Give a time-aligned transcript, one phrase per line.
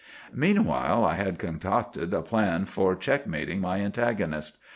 [0.33, 4.57] "Meanwhile I had concocted a plan for check mating my antagonist.